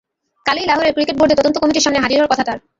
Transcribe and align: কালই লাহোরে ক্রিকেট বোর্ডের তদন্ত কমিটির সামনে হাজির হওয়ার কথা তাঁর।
কালই 0.45 0.65
লাহোরে 0.67 0.89
ক্রিকেট 0.91 1.15
বোর্ডের 1.17 1.37
তদন্ত 1.39 1.55
কমিটির 1.59 1.85
সামনে 1.85 2.01
হাজির 2.03 2.17
হওয়ার 2.17 2.31
কথা 2.33 2.43
তাঁর। 2.47 2.59